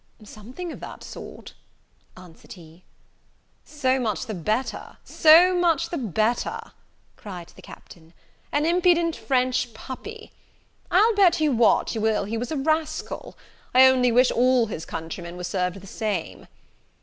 "Something 0.23 0.71
of 0.71 0.79
that 0.79 1.03
sort," 1.03 1.53
answered 2.17 2.53
he. 2.53 2.85
"So 3.63 3.99
much 3.99 4.25
the 4.25 4.33
better! 4.33 4.97
so 5.03 5.55
much 5.55 5.89
the 5.91 5.97
better!" 5.99 6.59
cried 7.17 7.49
the 7.49 7.61
Captain, 7.61 8.13
"an 8.51 8.65
impudent 8.65 9.15
French 9.15 9.75
puppy! 9.75 10.31
I'll 10.89 11.13
bet 11.13 11.39
you 11.39 11.51
what 11.51 11.93
you 11.93 12.01
will 12.01 12.23
he 12.23 12.35
was 12.35 12.51
a 12.51 12.57
rascal. 12.57 13.37
I 13.75 13.85
only 13.85 14.11
wish 14.11 14.31
all 14.31 14.65
his 14.65 14.85
countrymen 14.87 15.37
were 15.37 15.43
served 15.43 15.79
the 15.79 15.85
same." 15.85 16.47